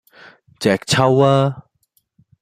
[0.59, 1.67] 隻揪吖!